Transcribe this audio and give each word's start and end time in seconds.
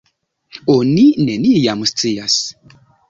Oni 0.75 1.03
neniam 1.27 1.85
scias! 1.93 2.39